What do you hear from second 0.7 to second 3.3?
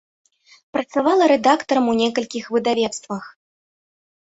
Працавала рэдактарам у некалькіх выдавецтвах.